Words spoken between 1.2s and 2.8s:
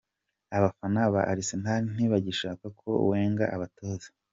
Arsenal ntibagishaka